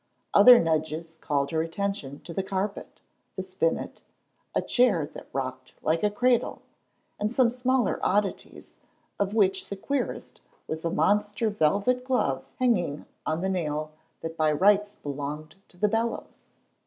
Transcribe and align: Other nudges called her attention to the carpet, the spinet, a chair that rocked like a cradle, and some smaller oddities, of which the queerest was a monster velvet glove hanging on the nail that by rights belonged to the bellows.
Other 0.33 0.57
nudges 0.59 1.15
called 1.21 1.51
her 1.51 1.61
attention 1.61 2.21
to 2.21 2.33
the 2.33 2.41
carpet, 2.41 3.01
the 3.35 3.43
spinet, 3.43 4.01
a 4.55 4.61
chair 4.63 5.05
that 5.05 5.29
rocked 5.31 5.75
like 5.83 6.01
a 6.01 6.09
cradle, 6.09 6.63
and 7.19 7.31
some 7.31 7.51
smaller 7.51 7.99
oddities, 8.01 8.73
of 9.19 9.35
which 9.35 9.67
the 9.69 9.75
queerest 9.77 10.41
was 10.65 10.83
a 10.83 10.89
monster 10.89 11.51
velvet 11.51 12.03
glove 12.03 12.43
hanging 12.57 13.05
on 13.27 13.41
the 13.41 13.49
nail 13.49 13.91
that 14.21 14.35
by 14.35 14.51
rights 14.51 14.95
belonged 14.95 15.55
to 15.67 15.77
the 15.77 15.87
bellows. 15.87 16.47